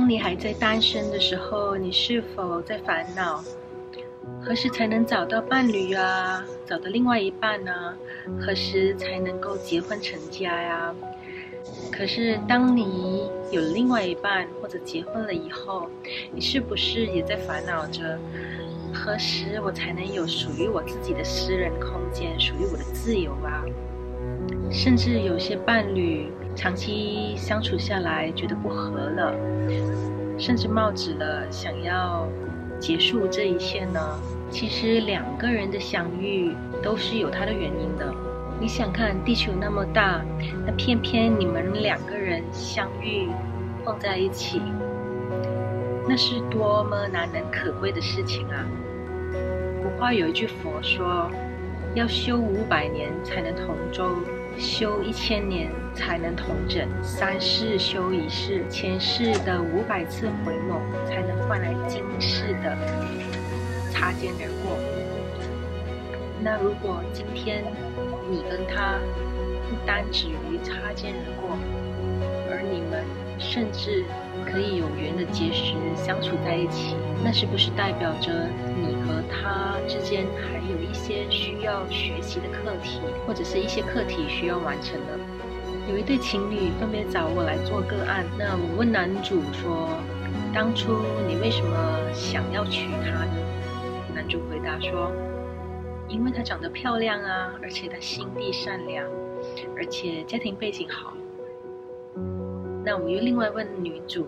[0.00, 3.44] 当你还在单身的时候，你是否在烦恼
[4.42, 6.42] 何时才能找到伴侣啊？
[6.64, 7.94] 找到另外一半呢？
[8.40, 10.94] 何时才能够结婚成家呀？
[11.92, 15.86] 可是当你有另外一半或者结婚了以后，
[16.32, 18.18] 你是不是也在烦恼着
[18.94, 23.62] 何时我才能有属于我自己的私人空间，属于我的自由啊？
[24.72, 29.34] 甚至有些伴侣长期相处下来觉得不合了，
[30.38, 32.28] 甚至冒着了想要
[32.78, 34.00] 结束这一切呢？
[34.50, 38.12] 其实两个人的相遇都是有它的原因的。
[38.60, 40.22] 你想看地球那么大，
[40.66, 43.28] 那偏偏你们两个人相遇
[43.84, 44.60] 碰在一起，
[46.06, 48.66] 那是多么难能可贵的事情啊！
[49.82, 51.30] 古话有一句佛说
[51.94, 54.04] ：“要修五百年才能同舟。”
[54.58, 62.76] 修一千年才能同枕，三世修一世，前世的五百次回眸，才能换来今世的
[63.90, 64.76] 擦肩而过。
[66.42, 67.64] 那如果今天
[68.30, 68.98] 你跟他
[69.68, 71.56] 不单止于擦肩而过，
[72.50, 73.04] 而你们
[73.38, 74.04] 甚至
[74.50, 78.48] 可以有缘的结识相处在一起，那是不是代表着
[78.80, 85.18] 你和他之间还有一些需要学习的课题，或者是一些课题需要完成的？
[85.88, 89.88] 有一对情侣分别找我来做个案，那我问男主说
[90.54, 93.32] ：“当初你为什么想要娶她呢？”
[94.14, 95.10] 男主回答说
[96.06, 99.04] ：“因为她长得漂亮啊，而且她心地善良，
[99.76, 101.12] 而且家庭背景好。”
[102.84, 104.26] 那我又另外问女主：“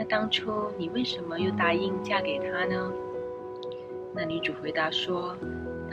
[0.00, 2.90] 那当初你为什么又答应嫁给他呢？”
[4.16, 5.36] 那女主回答说：“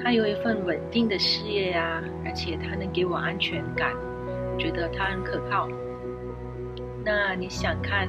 [0.02, 3.94] 他有一份稳定的事业呀，而且他能给我安全感，
[4.58, 5.68] 觉得他很可靠。”
[7.04, 8.08] 那你想看，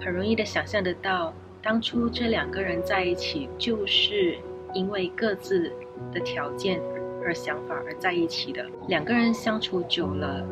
[0.00, 4.38] 很容易的想象得到，当初这两个人在一起，就是
[4.74, 5.72] 因为各自
[6.12, 6.80] 的条件
[7.20, 8.64] 和想法而在一起的。
[8.86, 10.46] 两个人相处久了，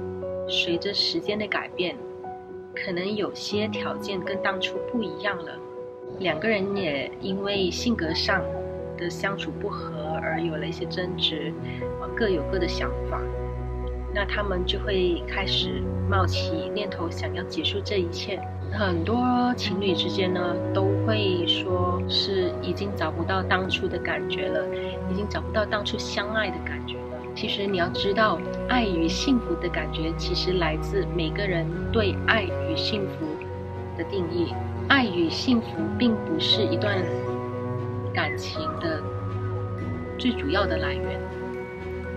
[0.48, 1.97] 随着时间的改变。
[2.75, 5.53] 可能有些条件跟当初不一样了，
[6.19, 8.43] 两个人也因为性格上
[8.97, 11.53] 的相处不和而有了一些争执，
[12.16, 13.21] 各有各的想法，
[14.15, 18.41] 那他们就会开始冒起念头，想要结束这一切。
[18.72, 24.65] 很多情侣之间呢，都会说是已经找不到当初的感觉了，
[25.10, 26.97] 已经找不到当初相爱的感觉。
[27.34, 28.38] 其实你要知道，
[28.69, 33.26] 爱与幸福的感觉，其实来自每个人对爱与幸福
[33.97, 34.54] 的定义。
[34.88, 37.03] 爱与幸福并不是一段
[38.12, 39.03] 感情的
[40.19, 41.21] 最主要的来源。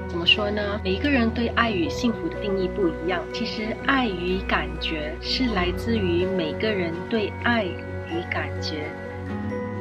[0.08, 0.80] 怎么说呢？
[0.84, 3.22] 每一个人对爱与幸福的定义不一样。
[3.34, 8.84] 其实，爱与感觉是来自于每个人对爱与感觉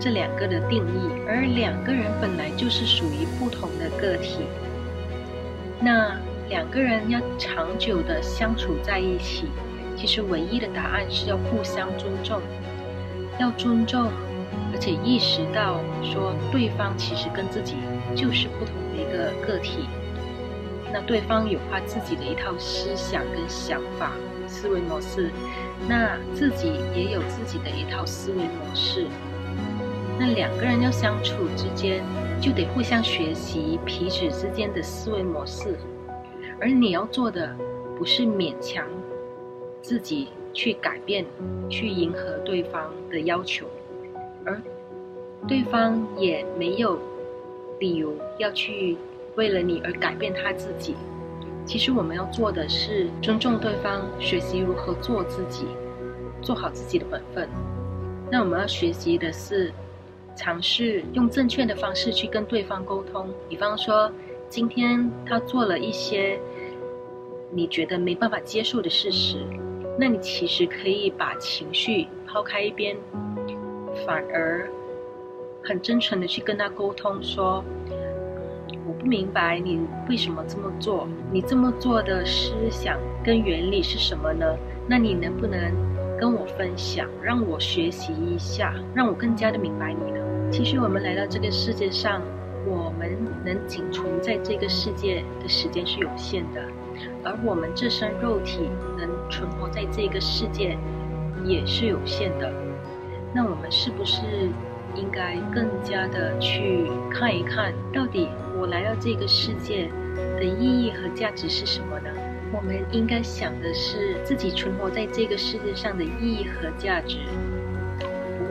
[0.00, 4.44] 这两个的定义，而两个人本来就是属于不同的个体。
[5.81, 6.19] 那
[6.49, 9.49] 两个人要长久的相处在一起，
[9.97, 12.41] 其实唯一的答案是要互相尊重，
[13.39, 14.11] 要尊重，
[14.73, 17.75] 而且意识到说对方其实跟自己
[18.15, 19.89] 就是不同的一个个体。
[20.93, 24.12] 那对方有他自己的一套思想跟想法、
[24.47, 25.31] 思维模式，
[25.89, 29.06] 那自己也有自己的一套思维模式。
[30.19, 32.02] 那两个人要相处之间。
[32.41, 35.78] 就得互相学习彼此之间的思维模式，
[36.60, 37.56] 而你要做的
[37.97, 38.86] 不是勉强
[39.80, 41.25] 自己去改变、
[41.70, 43.66] 去迎合对方的要求，
[44.44, 44.60] 而
[45.48, 46.98] 对方也没有
[47.81, 48.98] 理由要去
[49.36, 50.96] 为了你而改变他自己。
[51.64, 55.64] 其实我们要做的是尊重对方，学习如何做自己，
[56.43, 57.49] 做好自己的本分。
[58.31, 59.72] 那我们要学习的是。
[60.36, 64.10] 尝试用正确的方式去跟对方沟通，比方说，
[64.48, 66.38] 今天他做了一些
[67.50, 69.38] 你觉得没办法接受的事实，
[69.98, 72.96] 那你其实可以把情绪抛开一边，
[74.04, 74.69] 反而
[75.62, 77.64] 很真诚的去跟他沟通，说，
[78.86, 84.56] 我不明白你为什么这么做，你这么做的思想跟原理是什么呢？
[84.88, 85.72] 那你能不能
[86.25, 90.19] 跟我分享，让我学习一下，让我更加的明白你呢？
[90.50, 92.23] 其实我们来到这个世界上，
[92.67, 96.62] 我们能仅存在这个世界的时间是有限的，
[97.23, 100.79] 而我们这身肉体能存活在这个世界
[101.44, 102.50] 也是有限的。
[103.35, 104.23] 那我们是不是
[104.94, 109.91] 应该更加的去看一看，到底我来到这个世界
[110.38, 112.09] 的意义和价值是什么呢？
[112.55, 117.19] 我们应该想的是自己存活在这个世界上的意义和价值。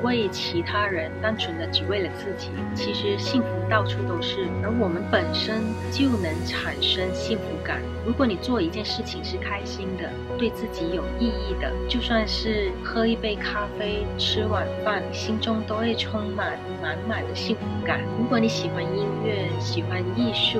[0.03, 2.49] 为其他人，单纯的只为了自己。
[2.75, 7.81] 其实幸福到处都是，而我们本身就能产生幸福感。
[8.05, 18.01] 如果你做一件事情是开心的，对自己有意义的，就算是喝一杯咖啡、吃晚饭，心中都会充满满满的幸福感。
[18.19, 20.59] 如果你喜欢音乐，喜欢艺术，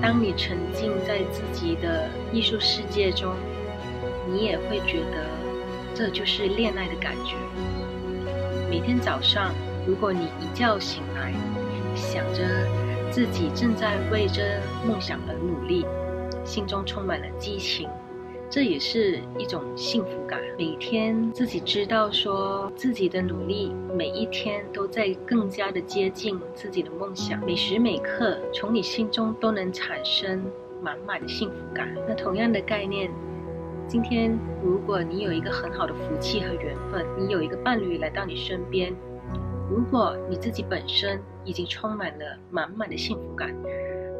[0.00, 3.34] 当你沉浸在自己的艺术世界中，
[4.30, 5.26] 你也会觉得
[5.92, 7.34] 这就是恋爱的感觉。
[8.70, 9.52] 每天早上，
[9.84, 11.34] 如果你一觉醒来，
[11.96, 12.44] 想着
[13.10, 15.84] 自己正在为着梦想而努力，
[16.44, 17.88] 心中充满了激情，
[18.48, 20.40] 这也是一种幸福感。
[20.56, 30.44] 每天自己知道说自己的努力，每一天都在更加的接近自己的梦想，每时每刻从你心中都能产生
[30.80, 31.92] 满满的幸福感。
[32.06, 33.10] 那同样的概念。
[33.90, 38.94] 今天，如果你有一个很好的福气和缘分，你有一个伴侣来到你身边，
[39.68, 43.52] 如果你自己本身已经充满了满满的幸福感，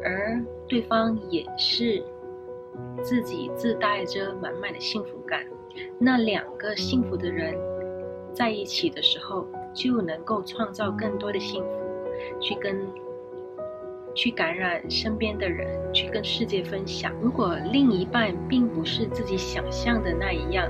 [0.03, 2.03] 而对方也是
[3.01, 5.45] 自己自带着满满的幸福感，
[5.97, 7.55] 那两个幸福的人
[8.33, 11.69] 在一起的时候，就能够创造更多的幸福，
[12.41, 12.85] 去跟。
[14.13, 17.11] 去感染身边的人，去跟世界分享。
[17.21, 20.67] 如果另一半并不是自己想象的那一样，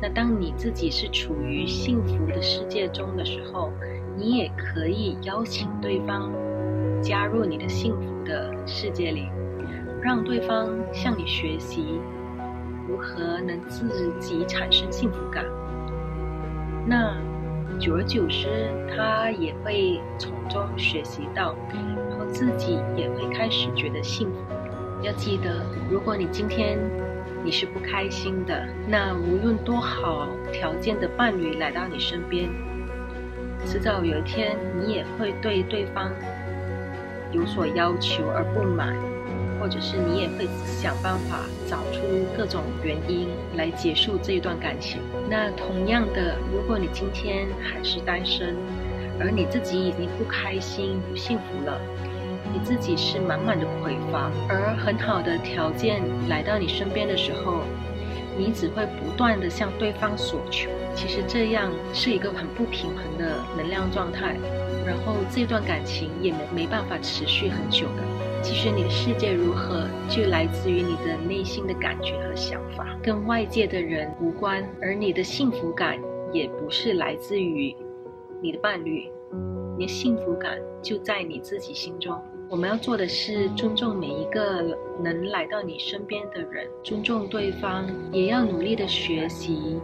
[0.00, 3.72] 那当你自己是处于幸福的世界中的时候，
[4.16, 6.32] 你也可以邀请对方
[7.02, 9.28] 加入你的幸福的世界里，
[10.02, 12.00] 让对方向你学习
[12.88, 15.44] 如何能自己产生幸福感。
[16.86, 17.16] 那
[17.78, 21.54] 久而久之，他也会从中学习到。
[22.32, 24.36] 自己也会开始觉得幸福。
[25.02, 26.78] 要记得，如果你今天
[27.44, 32.48] 你是不开心的，那无论多好条件的伴侣来到你身边，
[33.64, 36.10] 迟早有一天你也会对对方
[37.32, 38.96] 有所要求而不满，
[39.60, 42.00] 或者是你也会想办法找出
[42.36, 45.00] 各种原因来结束这一段感情。
[45.28, 48.56] 那同样的，如果你今天还是单身，
[49.20, 51.80] 而你自己已经不开心、不幸福了。
[52.52, 57.60] 你自己是满满的匮乏，而很好的条件来到你身边的时候，
[58.38, 60.70] 你只会不断的向对方索求。
[60.94, 64.36] 其实这样是一个很不平衡的能量状态，
[64.86, 68.02] 然后这段感情也没没办法持续很久的。
[68.42, 74.64] 其实你的世界如何，就来自于你的内心的感觉和想法，跟外界的人无关。
[74.80, 75.98] 而你的幸福感
[76.32, 77.76] 也不是来自于
[78.40, 79.10] 你的伴侣，
[79.76, 82.16] 你的幸福感就在你自己心中。
[82.48, 84.62] 我们要做的是尊重每一个
[85.02, 89.80] 能来到你身边的人，尊重对方，也要努力的学习，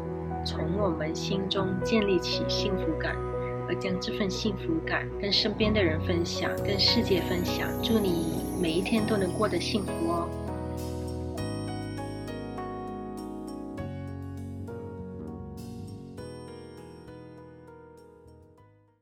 [0.46, 3.16] 从我们心中建立起幸福感，
[3.68, 7.68] 而将这份幸福感跟身边的人分享，跟世界分享。
[7.82, 10.11] 祝你每一天都能过得幸福！